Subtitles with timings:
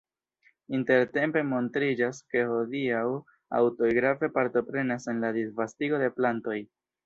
[0.77, 3.03] Intertempe montriĝas, ke hodiaŭ
[3.61, 6.61] aŭtoj grave partoprenas en la disvastigo de plantoj.